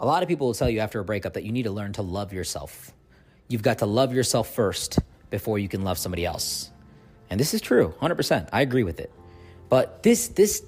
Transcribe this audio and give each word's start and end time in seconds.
A 0.00 0.06
lot 0.06 0.22
of 0.22 0.28
people 0.28 0.48
will 0.48 0.54
tell 0.54 0.68
you 0.68 0.80
after 0.80 0.98
a 1.00 1.04
breakup 1.04 1.34
that 1.34 1.44
you 1.44 1.52
need 1.52 1.62
to 1.64 1.70
learn 1.70 1.92
to 1.94 2.02
love 2.02 2.32
yourself. 2.32 2.92
You've 3.48 3.62
got 3.62 3.78
to 3.78 3.86
love 3.86 4.12
yourself 4.12 4.52
first 4.52 4.98
before 5.30 5.58
you 5.58 5.68
can 5.68 5.82
love 5.82 5.98
somebody 5.98 6.26
else. 6.26 6.70
And 7.30 7.38
this 7.38 7.54
is 7.54 7.60
true, 7.60 7.94
100%. 8.00 8.48
I 8.52 8.60
agree 8.62 8.82
with 8.82 9.00
it. 9.00 9.12
But 9.68 10.02
this 10.02 10.28
this 10.28 10.62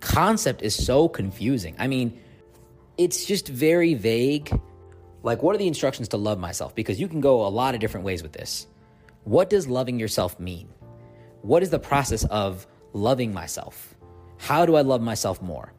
concept 0.00 0.62
is 0.62 0.74
so 0.74 1.08
confusing. 1.08 1.74
I 1.78 1.86
mean, 1.86 2.20
it's 2.96 3.24
just 3.24 3.48
very 3.48 3.94
vague. 3.94 4.58
Like 5.22 5.42
what 5.42 5.54
are 5.54 5.58
the 5.58 5.66
instructions 5.66 6.08
to 6.08 6.16
love 6.16 6.38
myself? 6.38 6.74
Because 6.74 7.00
you 7.00 7.08
can 7.08 7.20
go 7.20 7.46
a 7.46 7.48
lot 7.48 7.74
of 7.74 7.80
different 7.80 8.06
ways 8.06 8.22
with 8.22 8.32
this. 8.32 8.66
What 9.24 9.50
does 9.50 9.66
loving 9.66 9.98
yourself 9.98 10.38
mean? 10.38 10.68
What 11.42 11.62
is 11.62 11.70
the 11.70 11.78
process 11.78 12.24
of 12.24 12.66
loving 12.92 13.34
myself? 13.34 13.96
How 14.38 14.64
do 14.66 14.76
I 14.76 14.82
love 14.82 15.02
myself 15.02 15.42
more? 15.42 15.72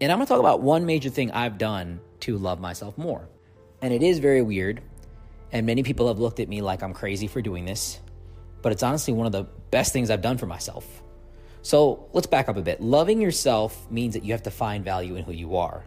And 0.00 0.10
I'm 0.10 0.18
going 0.18 0.26
to 0.26 0.28
talk 0.28 0.40
about 0.40 0.60
one 0.60 0.84
major 0.84 1.08
thing 1.08 1.30
I've 1.30 1.56
done 1.56 2.00
to 2.24 2.38
love 2.38 2.60
myself 2.60 2.96
more. 2.96 3.28
And 3.82 3.92
it 3.92 4.02
is 4.02 4.18
very 4.18 4.42
weird. 4.42 4.80
And 5.52 5.66
many 5.66 5.82
people 5.82 6.08
have 6.08 6.18
looked 6.18 6.40
at 6.40 6.48
me 6.48 6.62
like 6.62 6.82
I'm 6.82 6.94
crazy 6.94 7.26
for 7.26 7.42
doing 7.42 7.64
this. 7.64 8.00
But 8.62 8.72
it's 8.72 8.82
honestly 8.82 9.12
one 9.12 9.26
of 9.26 9.32
the 9.32 9.44
best 9.70 9.92
things 9.92 10.10
I've 10.10 10.22
done 10.22 10.38
for 10.38 10.46
myself. 10.46 11.02
So 11.62 12.08
let's 12.12 12.26
back 12.26 12.48
up 12.48 12.56
a 12.56 12.62
bit. 12.62 12.80
Loving 12.80 13.20
yourself 13.20 13.90
means 13.90 14.14
that 14.14 14.24
you 14.24 14.32
have 14.32 14.42
to 14.44 14.50
find 14.50 14.84
value 14.84 15.16
in 15.16 15.24
who 15.24 15.32
you 15.32 15.56
are. 15.56 15.84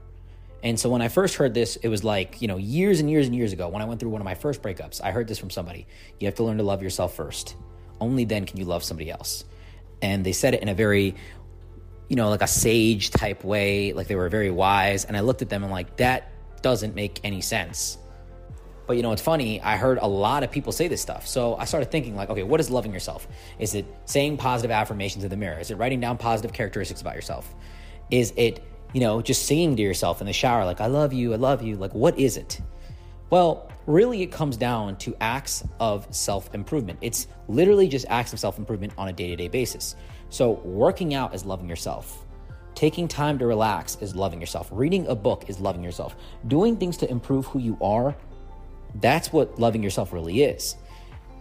And 0.63 0.79
so 0.79 0.89
when 0.89 1.01
I 1.01 1.07
first 1.07 1.35
heard 1.35 1.53
this, 1.53 1.75
it 1.77 1.87
was 1.87 2.03
like, 2.03 2.41
you 2.41 2.47
know, 2.47 2.57
years 2.57 2.99
and 2.99 3.09
years 3.09 3.27
and 3.27 3.35
years 3.35 3.53
ago 3.53 3.67
when 3.69 3.81
I 3.81 3.85
went 3.85 3.99
through 3.99 4.09
one 4.09 4.21
of 4.21 4.25
my 4.25 4.35
first 4.35 4.61
breakups, 4.61 5.01
I 5.03 5.11
heard 5.11 5.27
this 5.27 5.37
from 5.37 5.49
somebody. 5.49 5.87
You 6.19 6.27
have 6.27 6.35
to 6.35 6.43
learn 6.43 6.57
to 6.57 6.63
love 6.63 6.81
yourself 6.81 7.15
first. 7.15 7.55
Only 7.99 8.25
then 8.25 8.45
can 8.45 8.57
you 8.57 8.65
love 8.65 8.83
somebody 8.83 9.09
else. 9.09 9.43
And 10.01 10.25
they 10.25 10.31
said 10.33 10.53
it 10.53 10.61
in 10.61 10.69
a 10.69 10.75
very 10.75 11.15
you 12.09 12.15
know, 12.15 12.29
like 12.29 12.41
a 12.41 12.47
sage 12.47 13.11
type 13.11 13.43
way, 13.43 13.93
like 13.93 14.07
they 14.07 14.15
were 14.15 14.29
very 14.29 14.51
wise. 14.51 15.05
And 15.05 15.17
I 15.17 15.21
looked 15.21 15.41
at 15.41 15.49
them 15.49 15.63
and 15.63 15.71
like, 15.71 15.97
that 15.97 16.31
doesn't 16.61 16.95
make 16.95 17.19
any 17.23 17.41
sense. 17.41 17.97
But 18.87 18.95
you 18.95 19.03
know, 19.03 19.11
it's 19.11 19.21
funny, 19.21 19.61
I 19.61 19.75
heard 19.75 19.97
a 20.01 20.07
lot 20.07 20.43
of 20.43 20.51
people 20.51 20.71
say 20.71 20.87
this 20.87 21.01
stuff. 21.01 21.27
So 21.27 21.55
I 21.55 21.65
started 21.65 21.91
thinking, 21.91 22.15
like, 22.15 22.29
okay, 22.29 22.43
what 22.43 22.61
is 22.61 22.69
loving 22.69 22.93
yourself? 22.93 23.27
Is 23.59 23.75
it 23.75 23.85
saying 24.05 24.37
positive 24.37 24.71
affirmations 24.71 25.25
in 25.25 25.29
the 25.29 25.35
mirror? 25.35 25.59
Is 25.59 25.71
it 25.71 25.75
writing 25.75 25.99
down 25.99 26.17
positive 26.17 26.53
characteristics 26.53 27.01
about 27.01 27.15
yourself? 27.15 27.53
Is 28.09 28.33
it, 28.37 28.63
you 28.93 29.01
know, 29.01 29.21
just 29.21 29.45
singing 29.45 29.75
to 29.75 29.81
yourself 29.81 30.21
in 30.21 30.27
the 30.27 30.33
shower, 30.33 30.63
like, 30.63 30.79
I 30.79 30.85
love 30.85 31.11
you, 31.11 31.33
I 31.33 31.35
love 31.35 31.61
you? 31.61 31.75
Like, 31.75 31.93
what 31.93 32.17
is 32.17 32.37
it? 32.37 32.61
Well, 33.29 33.69
really, 33.87 34.21
it 34.21 34.31
comes 34.31 34.55
down 34.55 34.95
to 34.99 35.15
acts 35.19 35.65
of 35.81 36.07
self 36.15 36.53
improvement. 36.55 36.99
It's 37.01 37.27
literally 37.49 37.89
just 37.89 38.05
acts 38.07 38.31
of 38.31 38.39
self 38.39 38.57
improvement 38.57 38.93
on 38.97 39.09
a 39.09 39.13
day 39.13 39.27
to 39.27 39.35
day 39.35 39.49
basis. 39.49 39.97
So, 40.29 40.51
working 40.63 41.13
out 41.13 41.33
is 41.33 41.45
loving 41.45 41.69
yourself. 41.69 42.25
Taking 42.75 43.07
time 43.07 43.39
to 43.39 43.47
relax 43.47 43.97
is 44.01 44.15
loving 44.15 44.39
yourself. 44.39 44.69
Reading 44.71 45.07
a 45.07 45.15
book 45.15 45.45
is 45.47 45.59
loving 45.59 45.83
yourself. 45.83 46.15
Doing 46.47 46.77
things 46.77 46.97
to 46.97 47.09
improve 47.09 47.45
who 47.47 47.59
you 47.59 47.77
are, 47.81 48.15
that's 48.95 49.33
what 49.33 49.57
loving 49.57 49.81
yourself 49.81 50.13
really 50.13 50.43
is. 50.43 50.75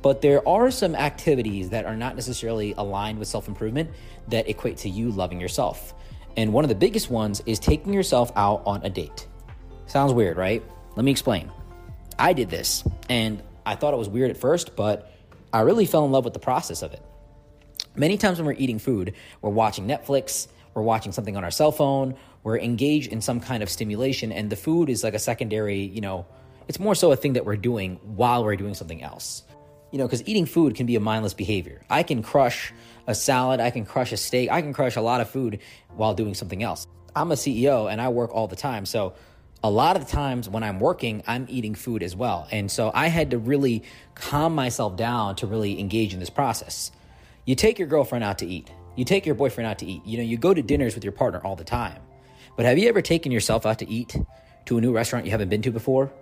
But 0.03 0.23
there 0.23 0.47
are 0.48 0.70
some 0.70 0.95
activities 0.95 1.70
that 1.70 1.84
are 1.84 1.97
not 1.97 2.15
necessarily 2.15 2.75
aligned 2.78 3.19
with 3.19 3.28
self 3.28 3.48
improvement 3.48 3.91
that 4.28 4.48
equate 4.48 4.77
to 4.78 4.89
you 4.89 5.11
loving 5.11 5.41
yourself. 5.41 5.95
And 6.37 6.53
one 6.53 6.65
of 6.65 6.69
the 6.69 6.75
biggest 6.75 7.11
ones 7.11 7.43
is 7.47 7.59
taking 7.59 7.93
yourself 7.93 8.31
out 8.37 8.62
on 8.67 8.84
a 8.84 8.91
date. 8.91 9.27
Sounds 9.87 10.12
weird, 10.12 10.37
right? 10.37 10.62
Let 10.95 11.05
me 11.05 11.11
explain. 11.11 11.50
I 12.19 12.33
did 12.33 12.50
this 12.50 12.84
and 13.09 13.43
I 13.65 13.75
thought 13.75 13.95
it 13.95 13.97
was 13.97 14.09
weird 14.09 14.31
at 14.31 14.37
first, 14.37 14.77
but 14.77 15.12
I 15.53 15.61
really 15.61 15.87
fell 15.87 16.05
in 16.05 16.12
love 16.12 16.25
with 16.25 16.34
the 16.34 16.41
process 16.41 16.83
of 16.83 16.93
it. 16.93 17.03
Many 17.97 18.19
times 18.19 18.39
when 18.39 18.47
we're 18.47 18.53
eating 18.53 18.79
food, 18.79 19.15
we're 19.41 19.51
watching 19.51 19.89
Netflix, 19.89 20.49
we're 20.75 20.83
watching 20.83 21.13
something 21.13 21.35
on 21.37 21.45
our 21.45 21.51
cell 21.51 21.73
phone, 21.73 22.15
we're 22.43 22.59
engaged 22.59 23.11
in 23.11 23.23
some 23.23 23.41
kind 23.41 23.63
of 23.63 23.71
stimulation, 23.71 24.33
and 24.33 24.51
the 24.51 24.57
food 24.57 24.91
is 24.91 25.03
like 25.03 25.15
a 25.15 25.19
secondary, 25.19 25.81
you 25.81 26.03
know, 26.03 26.27
it's 26.69 26.79
more 26.79 26.95
so 26.95 27.11
a 27.13 27.17
thing 27.17 27.33
that 27.33 27.47
we're 27.47 27.57
doing 27.57 27.99
while 28.03 28.45
we're 28.45 28.57
doing 28.57 28.75
something 28.75 29.03
else. 29.03 29.45
You 29.93 29.99
know, 29.99 30.05
because 30.05 30.23
eating 30.29 30.45
food 30.45 30.75
can 30.75 30.85
be 30.85 30.97
a 30.97 31.01
mindless 31.01 31.33
behavior. 31.33 31.81
I 31.89 32.03
can 32.03 32.23
crush 32.23 32.75
a 33.06 33.15
salad, 33.15 33.61
I 33.61 33.71
can 33.71 33.87
crush 33.87 34.12
a 34.12 34.19
steak, 34.19 34.51
I 34.51 34.61
can 34.61 34.75
crush 34.75 34.97
a 34.97 35.01
lot 35.01 35.23
of 35.23 35.31
food 35.31 35.61
while 35.95 36.12
doing 36.12 36.35
something 36.35 36.62
else. 36.62 36.87
I'm 37.15 37.33
a 37.33 37.35
CEO 37.35 37.91
and 37.91 37.99
I 37.99 38.11
work 38.11 38.35
all 38.35 38.47
the 38.47 38.56
time. 38.56 38.85
So 38.85 39.15
a 39.65 39.71
lot 39.71 39.97
of 39.97 40.05
the 40.05 40.12
times 40.12 40.51
when 40.51 40.62
I'm 40.62 40.81
working, 40.81 41.23
I'm 41.27 41.47
eating 41.49 41.75
food 41.75 42.03
as 42.03 42.15
well. 42.15 42.47
And 42.51 42.71
so 42.71 42.91
I 42.93 43.06
had 43.06 43.31
to 43.31 43.39
really 43.39 43.85
calm 44.15 44.55
myself 44.55 44.97
down 44.97 45.37
to 45.37 45.47
really 45.47 45.81
engage 45.81 46.12
in 46.12 46.21
this 46.21 46.31
process. 46.31 46.91
You 47.47 47.55
take 47.55 47.79
your 47.79 47.87
girlfriend 47.87 48.25
out 48.25 48.39
to 48.39 48.47
eat. 48.47 48.73
You 48.97 49.05
take 49.05 49.25
your 49.25 49.37
boyfriend 49.37 49.69
out 49.69 49.79
to 49.79 49.87
eat. 49.87 50.05
You 50.05 50.19
know, 50.19 50.25
you 50.25 50.37
go 50.37 50.53
to 50.53 50.62
dinners 50.62 50.97
with 50.97 51.05
your 51.05 51.12
partner 51.12 51.41
all 51.45 51.55
the 51.55 51.62
time. 51.62 52.03
But 52.57 52.67
have 52.67 52.77
you 52.77 52.89
ever 52.89 53.01
taken 53.01 53.31
yourself 53.31 53.65
out 53.65 53.79
to 53.79 53.89
eat 53.89 54.17
to 54.65 54.79
a 54.79 54.81
new 54.81 54.93
restaurant 54.93 55.27
you 55.27 55.31
haven't 55.31 55.49
been 55.49 55.62
to 55.62 55.71
before 55.71 56.12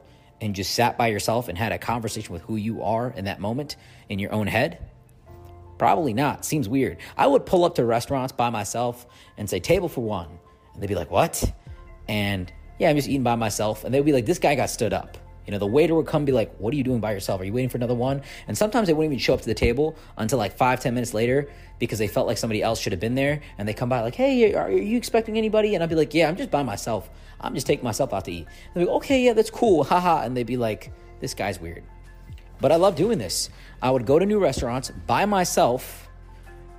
and 0.42 0.54
just 0.54 0.74
sat 0.74 0.98
by 0.98 1.06
yourself 1.06 1.48
and 1.48 1.56
had 1.56 1.72
a 1.72 1.78
conversation 1.78 2.34
with 2.34 2.42
who 2.42 2.56
you 2.56 2.82
are 2.82 3.10
in 3.16 3.24
that 3.24 3.40
moment 3.40 3.76
in 4.10 4.18
your 4.18 4.32
own 4.32 4.46
head? 4.46 4.78
Probably 5.78 6.12
not. 6.12 6.44
Seems 6.44 6.68
weird. 6.68 6.98
I 7.16 7.26
would 7.26 7.46
pull 7.46 7.64
up 7.64 7.76
to 7.76 7.86
restaurants 7.86 8.32
by 8.32 8.50
myself 8.50 9.06
and 9.38 9.48
say, 9.48 9.60
table 9.60 9.88
for 9.88 10.02
one. 10.02 10.28
And 10.74 10.82
they'd 10.82 10.88
be 10.88 10.94
like, 10.94 11.10
what? 11.10 11.42
And 12.06 12.52
yeah, 12.78 12.90
I'm 12.90 12.96
just 12.96 13.08
eating 13.08 13.22
by 13.22 13.36
myself. 13.36 13.84
And 13.84 13.94
they'd 13.94 14.04
be 14.04 14.12
like, 14.12 14.26
this 14.26 14.38
guy 14.38 14.56
got 14.56 14.68
stood 14.68 14.92
up. 14.92 15.16
You 15.46 15.52
know, 15.52 15.58
the 15.58 15.66
waiter 15.66 15.94
would 15.94 16.06
come 16.06 16.20
and 16.20 16.26
be 16.26 16.32
like, 16.32 16.54
What 16.58 16.72
are 16.72 16.76
you 16.76 16.84
doing 16.84 17.00
by 17.00 17.12
yourself? 17.12 17.40
Are 17.40 17.44
you 17.44 17.52
waiting 17.52 17.68
for 17.68 17.76
another 17.76 17.94
one? 17.94 18.22
And 18.48 18.56
sometimes 18.56 18.86
they 18.86 18.94
wouldn't 18.94 19.12
even 19.12 19.20
show 19.20 19.34
up 19.34 19.40
to 19.40 19.46
the 19.46 19.54
table 19.54 19.96
until 20.16 20.38
like 20.38 20.56
five, 20.56 20.80
ten 20.80 20.94
minutes 20.94 21.14
later 21.14 21.48
because 21.78 21.98
they 21.98 22.08
felt 22.08 22.26
like 22.26 22.38
somebody 22.38 22.62
else 22.62 22.80
should 22.80 22.92
have 22.92 23.00
been 23.00 23.14
there. 23.14 23.40
And 23.58 23.68
they 23.68 23.74
come 23.74 23.88
by 23.88 24.00
like, 24.00 24.14
Hey, 24.14 24.54
are 24.54 24.70
you 24.70 24.96
expecting 24.96 25.36
anybody? 25.36 25.74
And 25.74 25.82
I'd 25.82 25.90
be 25.90 25.96
like, 25.96 26.14
Yeah, 26.14 26.28
I'm 26.28 26.36
just 26.36 26.50
by 26.50 26.62
myself. 26.62 27.10
I'm 27.40 27.54
just 27.54 27.66
taking 27.66 27.84
myself 27.84 28.14
out 28.14 28.24
to 28.24 28.32
eat. 28.32 28.46
And 28.46 28.74
they'd 28.74 28.80
be 28.80 28.86
like, 28.86 28.96
Okay, 28.96 29.24
yeah, 29.24 29.32
that's 29.32 29.50
cool. 29.50 29.84
Haha. 29.84 30.22
And 30.22 30.36
they'd 30.36 30.46
be 30.46 30.56
like, 30.56 30.92
This 31.20 31.34
guy's 31.34 31.60
weird. 31.60 31.84
But 32.60 32.72
I 32.72 32.76
love 32.76 32.96
doing 32.96 33.18
this. 33.18 33.50
I 33.82 33.90
would 33.90 34.06
go 34.06 34.18
to 34.18 34.24
new 34.24 34.38
restaurants 34.38 34.90
by 35.06 35.26
myself 35.26 36.08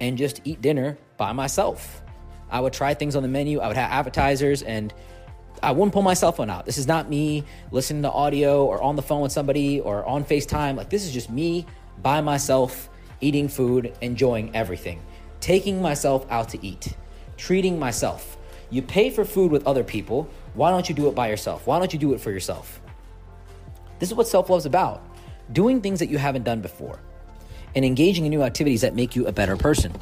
and 0.02 0.18
just 0.18 0.42
eat 0.44 0.62
dinner 0.62 0.98
by 1.18 1.32
myself. 1.32 2.02
I 2.50 2.60
would 2.60 2.74
try 2.74 2.94
things 2.94 3.16
on 3.16 3.24
the 3.24 3.30
menu. 3.30 3.60
I 3.60 3.68
would 3.68 3.78
have 3.78 3.92
appetizers 3.92 4.62
and 4.62 4.94
I 5.64 5.72
wouldn't 5.72 5.94
pull 5.94 6.02
my 6.02 6.14
cell 6.14 6.32
phone 6.32 6.50
out. 6.50 6.66
This 6.66 6.78
is 6.78 6.88
not 6.88 7.10
me 7.10 7.44
listening 7.72 8.04
to 8.04 8.12
audio 8.12 8.66
or 8.66 8.82
on 8.82 8.96
the 8.96 9.02
phone 9.02 9.22
with 9.22 9.32
somebody 9.32 9.80
or 9.80 10.06
on 10.06 10.24
FaceTime. 10.24 10.76
Like, 10.76 10.90
this 10.90 11.06
is 11.06 11.12
just 11.12 11.30
me 11.30 11.66
by 12.02 12.22
myself, 12.22 12.90
eating 13.22 13.48
food, 13.48 13.94
enjoying 14.02 14.56
everything, 14.56 15.02
taking 15.40 15.82
myself 15.82 16.26
out 16.30 16.50
to 16.50 16.66
eat, 16.66 16.96
treating 17.38 17.80
myself. 17.80 18.38
You 18.70 18.82
pay 18.82 19.10
for 19.10 19.26
food 19.26 19.52
with 19.52 19.66
other 19.68 19.84
people. 19.84 20.30
Why 20.54 20.72
don't 20.72 20.88
you 20.90 20.96
do 20.96 21.08
it 21.08 21.16
by 21.16 21.30
yourself? 21.30 21.68
Why 21.68 21.80
don't 21.80 21.94
you 21.94 22.00
do 22.00 22.14
it 22.14 22.22
for 22.22 22.32
yourself? 22.32 22.82
This 24.00 24.10
is 24.10 24.16
what 24.16 24.28
self 24.28 24.50
love 24.50 24.60
is 24.60 24.66
about 24.66 25.04
doing 25.52 25.82
things 25.82 26.00
that 26.00 26.10
you 26.10 26.18
haven't 26.18 26.44
done 26.44 26.62
before 26.62 27.00
and 27.76 27.84
engaging 27.84 28.26
in 28.26 28.30
new 28.30 28.42
activities 28.42 28.82
that 28.82 28.96
make 28.96 29.16
you 29.16 29.28
a 29.28 29.32
better 29.32 29.56
person. 29.56 29.94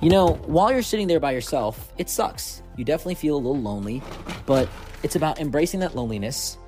You 0.00 0.10
know, 0.10 0.34
while 0.46 0.72
you're 0.72 0.82
sitting 0.82 1.06
there 1.06 1.20
by 1.20 1.32
yourself, 1.32 1.92
it 1.96 2.10
sucks. 2.10 2.62
You 2.76 2.84
definitely 2.84 3.14
feel 3.14 3.36
a 3.36 3.38
little 3.38 3.60
lonely, 3.60 4.02
but 4.44 4.68
it's 5.02 5.16
about 5.16 5.40
embracing 5.40 5.80
that 5.80 5.96
loneliness 5.96 6.58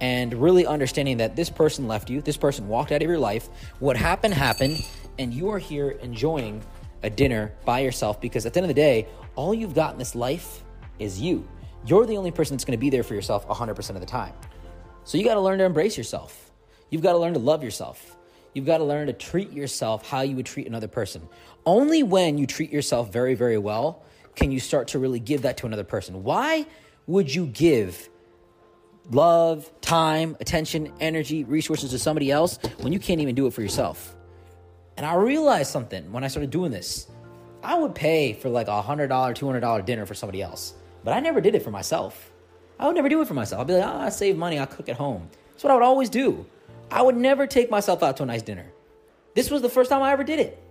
and 0.00 0.32
really 0.34 0.66
understanding 0.66 1.18
that 1.18 1.36
this 1.36 1.50
person 1.50 1.86
left 1.86 2.08
you, 2.08 2.20
this 2.22 2.36
person 2.36 2.68
walked 2.68 2.92
out 2.92 3.02
of 3.02 3.08
your 3.08 3.18
life. 3.18 3.48
What 3.80 3.96
happened, 3.96 4.34
happened, 4.34 4.86
and 5.18 5.34
you 5.34 5.50
are 5.50 5.58
here 5.58 5.90
enjoying 6.02 6.62
a 7.02 7.10
dinner 7.10 7.52
by 7.64 7.80
yourself 7.80 8.20
because 8.20 8.46
at 8.46 8.54
the 8.54 8.60
end 8.60 8.64
of 8.64 8.74
the 8.74 8.80
day, 8.80 9.06
all 9.34 9.54
you've 9.54 9.74
got 9.74 9.92
in 9.92 9.98
this 9.98 10.14
life 10.14 10.64
is 10.98 11.20
you. 11.20 11.46
You're 11.86 12.06
the 12.06 12.16
only 12.16 12.30
person 12.30 12.56
that's 12.56 12.64
going 12.64 12.78
to 12.78 12.80
be 12.80 12.90
there 12.90 13.02
for 13.02 13.14
yourself 13.14 13.46
100% 13.48 13.90
of 13.90 14.00
the 14.00 14.06
time. 14.06 14.34
So 15.04 15.18
you 15.18 15.24
got 15.24 15.34
to 15.34 15.40
learn 15.40 15.58
to 15.58 15.64
embrace 15.64 15.96
yourself. 15.96 16.50
You've 16.90 17.02
got 17.02 17.12
to 17.12 17.18
learn 17.18 17.34
to 17.34 17.38
love 17.38 17.62
yourself. 17.62 18.16
You've 18.54 18.66
got 18.66 18.78
to 18.78 18.84
learn 18.84 19.06
to 19.06 19.12
treat 19.12 19.52
yourself 19.52 20.08
how 20.08 20.22
you 20.22 20.36
would 20.36 20.46
treat 20.46 20.66
another 20.66 20.88
person. 20.88 21.28
Only 21.64 22.02
when 22.02 22.36
you 22.36 22.46
treat 22.46 22.70
yourself 22.72 23.12
very, 23.12 23.34
very 23.34 23.58
well 23.58 24.02
can 24.34 24.52
you 24.52 24.60
start 24.60 24.88
to 24.88 24.98
really 24.98 25.20
give 25.20 25.42
that 25.42 25.56
to 25.58 25.66
another 25.66 25.84
person. 25.84 26.22
Why 26.24 26.66
would 27.10 27.34
you 27.34 27.46
give 27.46 28.08
love, 29.10 29.68
time, 29.80 30.36
attention, 30.38 30.92
energy, 31.00 31.42
resources 31.42 31.90
to 31.90 31.98
somebody 31.98 32.30
else 32.30 32.60
when 32.78 32.92
you 32.92 33.00
can't 33.00 33.20
even 33.20 33.34
do 33.34 33.48
it 33.48 33.52
for 33.52 33.62
yourself? 33.62 34.14
And 34.96 35.04
I 35.04 35.14
realized 35.14 35.72
something 35.72 36.12
when 36.12 36.22
I 36.22 36.28
started 36.28 36.50
doing 36.50 36.70
this. 36.70 37.08
I 37.64 37.74
would 37.76 37.96
pay 37.96 38.32
for 38.32 38.48
like 38.48 38.68
a 38.68 38.80
$100, 38.80 39.08
$200 39.08 39.84
dinner 39.84 40.06
for 40.06 40.14
somebody 40.14 40.40
else, 40.40 40.74
but 41.02 41.12
I 41.12 41.18
never 41.18 41.40
did 41.40 41.56
it 41.56 41.62
for 41.62 41.72
myself. 41.72 42.30
I 42.78 42.86
would 42.86 42.94
never 42.94 43.08
do 43.08 43.20
it 43.20 43.26
for 43.26 43.34
myself. 43.34 43.60
I'd 43.60 43.66
be 43.66 43.74
like, 43.74 43.84
oh, 43.84 43.98
I 43.98 44.08
save 44.08 44.36
money, 44.36 44.58
I'll 44.58 44.68
cook 44.68 44.88
at 44.88 44.96
home. 44.96 45.28
That's 45.50 45.64
what 45.64 45.72
I 45.72 45.74
would 45.74 45.82
always 45.82 46.10
do. 46.10 46.46
I 46.92 47.02
would 47.02 47.16
never 47.16 47.46
take 47.46 47.70
myself 47.70 48.04
out 48.04 48.16
to 48.18 48.22
a 48.22 48.26
nice 48.26 48.42
dinner. 48.42 48.70
This 49.34 49.50
was 49.50 49.62
the 49.62 49.68
first 49.68 49.90
time 49.90 50.02
I 50.02 50.12
ever 50.12 50.22
did 50.22 50.38
it. 50.38 50.62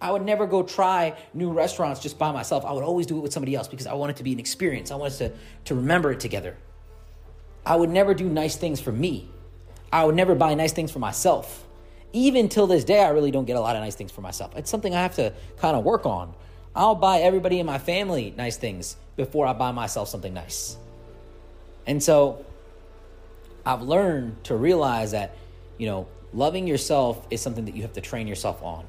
I 0.00 0.10
would 0.10 0.22
never 0.22 0.46
go 0.46 0.62
try 0.62 1.14
new 1.34 1.52
restaurants 1.52 2.00
just 2.00 2.18
by 2.18 2.32
myself. 2.32 2.64
I 2.64 2.72
would 2.72 2.84
always 2.84 3.06
do 3.06 3.18
it 3.18 3.20
with 3.20 3.32
somebody 3.32 3.54
else 3.54 3.68
because 3.68 3.86
I 3.86 3.92
want 3.94 4.10
it 4.10 4.16
to 4.16 4.22
be 4.22 4.32
an 4.32 4.40
experience. 4.40 4.90
I 4.90 4.94
want 4.94 5.12
us 5.12 5.18
to, 5.18 5.32
to 5.66 5.74
remember 5.74 6.10
it 6.12 6.20
together. 6.20 6.56
I 7.66 7.76
would 7.76 7.90
never 7.90 8.14
do 8.14 8.28
nice 8.28 8.56
things 8.56 8.80
for 8.80 8.92
me. 8.92 9.28
I 9.92 10.04
would 10.04 10.14
never 10.14 10.34
buy 10.34 10.54
nice 10.54 10.72
things 10.72 10.90
for 10.90 11.00
myself. 11.00 11.66
Even 12.12 12.48
till 12.48 12.66
this 12.66 12.84
day, 12.84 13.02
I 13.02 13.10
really 13.10 13.30
don't 13.30 13.44
get 13.44 13.56
a 13.56 13.60
lot 13.60 13.76
of 13.76 13.82
nice 13.82 13.94
things 13.94 14.10
for 14.10 14.22
myself. 14.22 14.56
It's 14.56 14.70
something 14.70 14.94
I 14.94 15.02
have 15.02 15.16
to 15.16 15.34
kind 15.58 15.76
of 15.76 15.84
work 15.84 16.06
on. 16.06 16.34
I'll 16.74 16.94
buy 16.94 17.18
everybody 17.20 17.60
in 17.60 17.66
my 17.66 17.78
family 17.78 18.32
nice 18.36 18.56
things 18.56 18.96
before 19.16 19.46
I 19.46 19.52
buy 19.52 19.72
myself 19.72 20.08
something 20.08 20.32
nice. 20.32 20.76
And 21.86 22.02
so 22.02 22.44
I've 23.66 23.82
learned 23.82 24.42
to 24.44 24.56
realize 24.56 25.10
that, 25.10 25.36
you 25.76 25.86
know, 25.86 26.06
loving 26.32 26.66
yourself 26.66 27.26
is 27.30 27.40
something 27.40 27.64
that 27.66 27.74
you 27.74 27.82
have 27.82 27.92
to 27.94 28.00
train 28.00 28.26
yourself 28.26 28.62
on. 28.62 28.86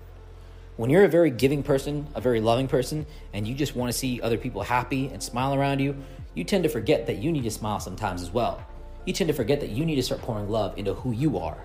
When 0.81 0.89
you're 0.89 1.03
a 1.03 1.07
very 1.07 1.29
giving 1.29 1.61
person, 1.61 2.07
a 2.15 2.21
very 2.21 2.41
loving 2.41 2.67
person, 2.67 3.05
and 3.33 3.47
you 3.47 3.53
just 3.53 3.75
want 3.75 3.91
to 3.91 3.95
see 3.95 4.19
other 4.19 4.39
people 4.39 4.63
happy 4.63 5.09
and 5.09 5.21
smile 5.21 5.53
around 5.53 5.77
you, 5.77 5.95
you 6.33 6.43
tend 6.43 6.63
to 6.63 6.69
forget 6.69 7.05
that 7.05 7.17
you 7.17 7.31
need 7.31 7.43
to 7.43 7.51
smile 7.51 7.79
sometimes 7.79 8.23
as 8.23 8.31
well. 8.31 8.65
You 9.05 9.13
tend 9.13 9.27
to 9.27 9.33
forget 9.35 9.59
that 9.59 9.69
you 9.69 9.85
need 9.85 9.97
to 9.97 10.01
start 10.01 10.23
pouring 10.23 10.49
love 10.49 10.75
into 10.79 10.95
who 10.95 11.11
you 11.11 11.37
are. 11.37 11.63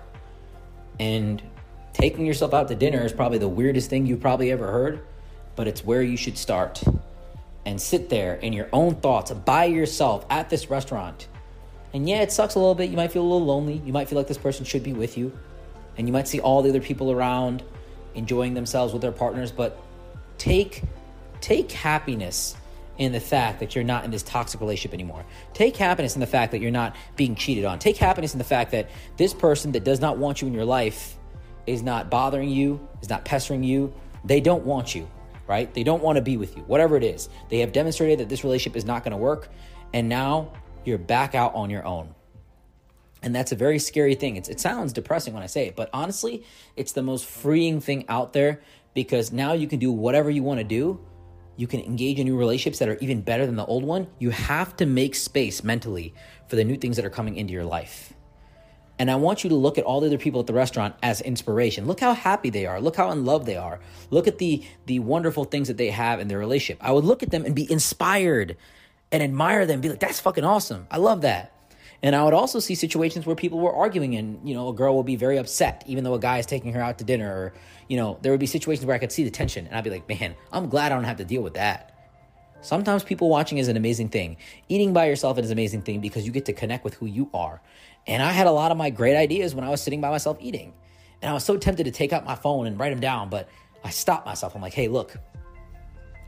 And 0.99 1.41
taking 1.93 2.27
yourself 2.27 2.53
out 2.53 2.67
to 2.67 2.75
dinner 2.75 3.03
is 3.03 3.11
probably 3.11 3.39
the 3.39 3.47
weirdest 3.47 3.89
thing 3.89 4.05
you've 4.05 4.21
probably 4.21 4.51
ever 4.51 4.71
heard, 4.71 4.99
but 5.55 5.67
it's 5.67 5.83
where 5.83 6.03
you 6.03 6.15
should 6.15 6.37
start. 6.37 6.83
And 7.65 7.81
sit 7.81 8.09
there 8.09 8.35
in 8.35 8.53
your 8.53 8.69
own 8.71 8.97
thoughts 8.97 9.31
by 9.31 9.65
yourself 9.65 10.27
at 10.29 10.51
this 10.51 10.69
restaurant. 10.69 11.27
And 11.91 12.07
yeah, 12.07 12.21
it 12.21 12.31
sucks 12.31 12.53
a 12.53 12.59
little 12.59 12.75
bit. 12.75 12.91
You 12.91 12.97
might 12.97 13.11
feel 13.11 13.23
a 13.23 13.29
little 13.31 13.47
lonely. 13.47 13.81
You 13.83 13.93
might 13.93 14.09
feel 14.09 14.19
like 14.19 14.27
this 14.27 14.37
person 14.37 14.63
should 14.63 14.83
be 14.83 14.93
with 14.93 15.17
you. 15.17 15.35
And 15.97 16.07
you 16.07 16.13
might 16.13 16.27
see 16.27 16.39
all 16.39 16.61
the 16.61 16.69
other 16.69 16.81
people 16.81 17.11
around 17.11 17.63
enjoying 18.17 18.53
themselves 18.53 18.93
with 18.93 19.01
their 19.01 19.11
partners, 19.11 19.51
but 19.51 19.79
take 20.37 20.83
take 21.39 21.71
happiness 21.71 22.55
in 22.97 23.11
the 23.11 23.19
fact 23.19 23.59
that 23.59 23.75
you're 23.75 23.83
not 23.83 24.03
in 24.03 24.11
this 24.11 24.23
toxic 24.23 24.59
relationship 24.59 24.93
anymore. 24.93 25.23
Take 25.53 25.77
happiness 25.77 26.15
in 26.15 26.19
the 26.19 26.27
fact 26.27 26.51
that 26.51 26.61
you're 26.61 26.71
not 26.71 26.95
being 27.15 27.35
cheated 27.35 27.63
on. 27.63 27.79
Take 27.79 27.97
happiness 27.97 28.33
in 28.33 28.39
the 28.39 28.43
fact 28.43 28.71
that 28.71 28.89
this 29.17 29.33
person 29.33 29.71
that 29.73 29.83
does 29.83 29.99
not 29.99 30.17
want 30.17 30.41
you 30.41 30.47
in 30.47 30.53
your 30.53 30.65
life 30.65 31.15
is 31.67 31.83
not 31.83 32.09
bothering 32.09 32.49
you, 32.49 32.85
is 33.01 33.09
not 33.09 33.23
pestering 33.23 33.63
you. 33.63 33.93
They 34.25 34.39
don't 34.39 34.65
want 34.65 34.95
you, 34.95 35.07
right? 35.47 35.71
They 35.73 35.83
don't 35.83 36.01
want 36.01 36.15
to 36.15 36.21
be 36.21 36.37
with 36.37 36.57
you, 36.57 36.63
whatever 36.63 36.97
it 36.97 37.03
is. 37.03 37.29
They 37.49 37.59
have 37.59 37.71
demonstrated 37.71 38.19
that 38.19 38.29
this 38.29 38.43
relationship 38.43 38.75
is 38.75 38.85
not 38.85 39.03
going 39.03 39.11
to 39.11 39.17
work. 39.17 39.49
And 39.93 40.09
now 40.09 40.53
you're 40.83 40.97
back 40.97 41.35
out 41.35 41.53
on 41.53 41.69
your 41.69 41.85
own. 41.85 42.15
And 43.21 43.35
that's 43.35 43.51
a 43.51 43.55
very 43.55 43.79
scary 43.79 44.15
thing. 44.15 44.35
It's, 44.35 44.49
it 44.49 44.59
sounds 44.59 44.93
depressing 44.93 45.33
when 45.33 45.43
I 45.43 45.47
say 45.47 45.67
it, 45.67 45.75
but 45.75 45.89
honestly, 45.93 46.43
it's 46.75 46.91
the 46.91 47.01
most 47.01 47.25
freeing 47.25 47.81
thing 47.81 48.05
out 48.09 48.33
there 48.33 48.61
because 48.93 49.31
now 49.31 49.53
you 49.53 49.67
can 49.67 49.79
do 49.79 49.91
whatever 49.91 50.29
you 50.29 50.43
want 50.43 50.59
to 50.59 50.63
do. 50.63 50.99
You 51.55 51.65
can 51.65 51.79
engage 51.79 52.19
in 52.19 52.25
new 52.25 52.37
relationships 52.37 52.79
that 52.79 52.89
are 52.89 52.97
even 52.99 53.21
better 53.21 53.45
than 53.45 53.55
the 53.55 53.65
old 53.65 53.83
one. 53.83 54.07
You 54.19 54.29
have 54.29 54.75
to 54.77 54.85
make 54.85 55.15
space 55.15 55.63
mentally 55.63 56.13
for 56.47 56.55
the 56.55 56.63
new 56.63 56.77
things 56.77 56.97
that 56.97 57.05
are 57.05 57.09
coming 57.09 57.35
into 57.35 57.53
your 57.53 57.65
life. 57.65 58.13
And 58.99 59.11
I 59.11 59.15
want 59.15 59.43
you 59.43 59.49
to 59.51 59.55
look 59.55 59.77
at 59.77 59.83
all 59.83 59.99
the 59.99 60.07
other 60.07 60.17
people 60.17 60.39
at 60.39 60.47
the 60.47 60.53
restaurant 60.53 60.95
as 61.03 61.21
inspiration. 61.21 61.85
Look 61.85 61.99
how 61.99 62.13
happy 62.13 62.49
they 62.49 62.65
are. 62.65 62.81
Look 62.81 62.95
how 62.95 63.11
in 63.11 63.25
love 63.25 63.45
they 63.45 63.57
are. 63.57 63.79
Look 64.09 64.27
at 64.27 64.39
the 64.39 64.63
the 64.85 64.99
wonderful 64.99 65.43
things 65.45 65.67
that 65.67 65.77
they 65.77 65.89
have 65.89 66.19
in 66.19 66.27
their 66.27 66.39
relationship. 66.39 66.83
I 66.83 66.91
would 66.91 67.03
look 67.03 67.21
at 67.21 67.29
them 67.29 67.45
and 67.45 67.55
be 67.55 67.71
inspired 67.71 68.57
and 69.11 69.23
admire 69.23 69.65
them, 69.65 69.81
be 69.81 69.89
like, 69.89 69.99
that's 69.99 70.19
fucking 70.19 70.43
awesome. 70.43 70.87
I 70.89 70.97
love 70.97 71.21
that. 71.21 71.53
And 72.03 72.15
I 72.15 72.23
would 72.23 72.33
also 72.33 72.59
see 72.59 72.75
situations 72.75 73.25
where 73.25 73.35
people 73.35 73.59
were 73.59 73.73
arguing 73.73 74.15
and, 74.15 74.47
you 74.47 74.53
know, 74.53 74.69
a 74.69 74.73
girl 74.73 74.95
would 74.97 75.05
be 75.05 75.15
very 75.15 75.37
upset 75.37 75.83
even 75.87 76.03
though 76.03 76.13
a 76.13 76.19
guy 76.19 76.37
is 76.37 76.45
taking 76.45 76.73
her 76.73 76.81
out 76.81 76.99
to 76.99 77.03
dinner 77.03 77.29
or, 77.29 77.53
you 77.87 77.97
know, 77.97 78.19
there 78.21 78.31
would 78.31 78.39
be 78.39 78.45
situations 78.45 78.85
where 78.85 78.95
I 78.95 78.99
could 78.99 79.11
see 79.11 79.23
the 79.23 79.31
tension 79.31 79.65
and 79.65 79.75
I'd 79.75 79.83
be 79.83 79.89
like, 79.89 80.07
man, 80.07 80.35
I'm 80.51 80.69
glad 80.69 80.91
I 80.91 80.95
don't 80.95 81.05
have 81.05 81.17
to 81.17 81.25
deal 81.25 81.41
with 81.41 81.55
that. 81.55 81.93
Sometimes 82.61 83.03
people 83.03 83.29
watching 83.29 83.57
is 83.57 83.67
an 83.67 83.77
amazing 83.77 84.09
thing. 84.09 84.37
Eating 84.67 84.93
by 84.93 85.07
yourself 85.07 85.37
is 85.39 85.47
an 85.47 85.53
amazing 85.53 85.81
thing 85.83 86.01
because 86.01 86.25
you 86.25 86.31
get 86.31 86.45
to 86.45 86.53
connect 86.53 86.83
with 86.83 86.95
who 86.95 87.05
you 87.05 87.29
are. 87.33 87.61
And 88.05 88.21
I 88.21 88.31
had 88.31 88.47
a 88.47 88.51
lot 88.51 88.71
of 88.71 88.77
my 88.77 88.89
great 88.89 89.15
ideas 89.15 89.53
when 89.53 89.63
I 89.63 89.69
was 89.69 89.81
sitting 89.81 90.01
by 90.01 90.09
myself 90.09 90.37
eating. 90.39 90.73
And 91.21 91.29
I 91.29 91.33
was 91.33 91.43
so 91.43 91.57
tempted 91.57 91.85
to 91.85 91.91
take 91.91 92.13
out 92.13 92.25
my 92.25 92.35
phone 92.35 92.67
and 92.67 92.79
write 92.79 92.91
them 92.91 92.99
down, 92.99 93.29
but 93.29 93.49
I 93.83 93.89
stopped 93.89 94.25
myself. 94.25 94.55
I'm 94.55 94.61
like, 94.61 94.73
hey, 94.73 94.87
look, 94.87 95.15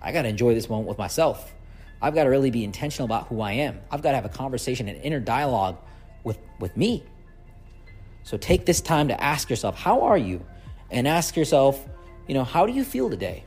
I 0.01 0.12
got 0.12 0.24
to 0.24 0.30
enjoy 0.30 0.54
this 0.54 0.69
moment 0.69 0.88
with 0.88 0.98
myself. 0.98 1.54
I've 2.01 2.16
got 2.16 2.24
to 2.24 2.30
really 2.30 2.51
be 2.51 2.63
intentional 2.63 3.06
about 3.06 3.28
who 3.28 3.42
I 3.42 3.54
am. 3.54 3.80
I've 3.92 4.01
got 4.01 4.12
to 4.12 4.16
have 4.16 4.25
a 4.25 4.30
conversation, 4.30 4.88
an 4.88 4.96
inner 4.98 5.19
dialogue 5.19 5.78
with, 6.24 6.40
with 6.60 6.75
me. 6.78 7.04
So 8.24 8.38
take 8.38 8.66
this 8.66 8.80
time 8.80 9.10
to 9.10 9.22
ask 9.22 9.50
yourself, 9.50 9.78
how 9.78 10.01
are 10.01 10.18
you? 10.18 10.46
And 10.92 11.07
ask 11.07 11.36
yourself, 11.36 11.88
you 12.28 12.34
know, 12.34 12.44
how 12.44 12.66
do 12.66 12.74
you 12.74 12.84
feel 12.84 13.10
today? 13.10 13.44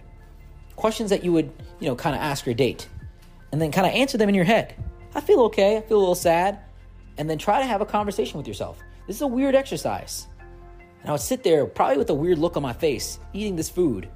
Questions 0.77 1.11
that 1.11 1.25
you 1.25 1.33
would, 1.33 1.51
you 1.81 1.89
know, 1.89 1.97
kind 1.97 2.15
of 2.15 2.21
ask 2.21 2.45
your 2.45 2.55
date. 2.55 2.89
And 3.53 3.61
then 3.61 3.71
kind 3.73 3.87
of 3.87 3.93
answer 3.93 4.19
them 4.19 4.29
in 4.29 4.35
your 4.35 4.45
head. 4.45 4.75
I 5.15 5.21
feel 5.21 5.41
okay. 5.43 5.77
I 5.77 5.81
feel 5.81 5.99
a 5.99 6.01
little 6.01 6.15
sad. 6.15 6.61
And 7.19 7.29
then 7.29 7.39
try 7.39 7.59
to 7.59 7.67
have 7.67 7.81
a 7.81 7.87
conversation 7.87 8.39
with 8.39 8.49
yourself. 8.49 8.79
This 9.07 9.17
is 9.17 9.23
a 9.23 9.27
weird 9.27 9.55
exercise. 9.55 10.27
And 11.01 11.09
I 11.09 11.13
would 11.13 11.21
sit 11.21 11.43
there, 11.43 11.67
probably 11.67 11.99
with 11.99 12.11
a 12.11 12.15
weird 12.15 12.39
look 12.39 12.57
on 12.57 12.63
my 12.63 12.73
face, 12.73 13.19
eating 13.33 13.57
this 13.57 13.69
food, 13.69 14.09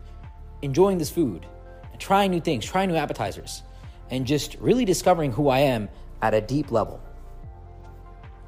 enjoying 0.62 0.98
this 0.98 1.10
food, 1.10 1.46
and 1.90 2.00
trying 2.00 2.30
new 2.30 2.40
things, 2.40 2.64
trying 2.64 2.88
new 2.88 2.96
appetizers 2.96 3.62
and 4.10 4.26
just 4.26 4.56
really 4.60 4.84
discovering 4.84 5.32
who 5.32 5.48
I 5.48 5.60
am 5.60 5.88
at 6.22 6.34
a 6.34 6.40
deep 6.40 6.70
level. 6.70 7.00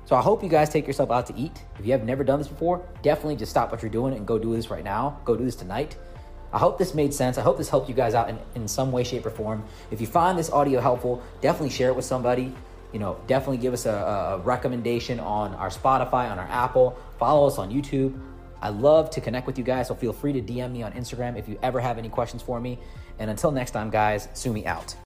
So 0.04 0.16
I 0.16 0.22
hope 0.22 0.42
you 0.42 0.48
guys 0.48 0.70
take 0.70 0.86
yourself 0.86 1.10
out 1.10 1.26
to 1.26 1.36
eat. 1.36 1.62
If 1.78 1.84
you 1.84 1.92
have 1.92 2.04
never 2.04 2.24
done 2.24 2.38
this 2.38 2.48
before, 2.48 2.82
definitely 3.02 3.36
just 3.36 3.50
stop 3.50 3.70
what 3.70 3.82
you're 3.82 3.90
doing 3.90 4.14
and 4.14 4.26
go 4.26 4.38
do 4.38 4.56
this 4.56 4.70
right 4.70 4.82
now. 4.82 5.20
Go 5.24 5.36
do 5.36 5.44
this 5.44 5.56
tonight. 5.56 5.98
I 6.50 6.58
hope 6.58 6.78
this 6.78 6.94
made 6.94 7.12
sense. 7.12 7.36
I 7.36 7.42
hope 7.42 7.58
this 7.58 7.68
helped 7.68 7.90
you 7.90 7.94
guys 7.94 8.14
out 8.14 8.30
in, 8.30 8.38
in 8.54 8.68
some 8.68 8.90
way, 8.90 9.04
shape, 9.04 9.26
or 9.26 9.30
form. 9.30 9.64
If 9.90 10.00
you 10.00 10.06
find 10.06 10.38
this 10.38 10.50
audio 10.50 10.80
helpful, 10.80 11.22
definitely 11.42 11.70
share 11.70 11.88
it 11.90 11.96
with 11.96 12.06
somebody. 12.06 12.54
You 12.92 12.98
know, 12.98 13.20
definitely 13.26 13.58
give 13.58 13.74
us 13.74 13.84
a, 13.84 13.92
a 13.92 14.38
recommendation 14.38 15.20
on 15.20 15.54
our 15.54 15.68
Spotify, 15.68 16.30
on 16.30 16.38
our 16.38 16.48
Apple. 16.48 16.98
Follow 17.18 17.46
us 17.46 17.58
on 17.58 17.70
YouTube. 17.70 18.18
I 18.62 18.70
love 18.70 19.10
to 19.10 19.20
connect 19.20 19.46
with 19.46 19.58
you 19.58 19.64
guys, 19.64 19.88
so 19.88 19.94
feel 19.94 20.12
free 20.12 20.32
to 20.32 20.40
DM 20.40 20.72
me 20.72 20.82
on 20.82 20.92
Instagram 20.92 21.38
if 21.38 21.48
you 21.48 21.58
ever 21.62 21.80
have 21.80 21.98
any 21.98 22.08
questions 22.08 22.42
for 22.42 22.58
me. 22.58 22.78
And 23.18 23.30
until 23.30 23.50
next 23.50 23.72
time, 23.72 23.90
guys, 23.90 24.28
Sumi 24.32 24.66
out. 24.66 24.96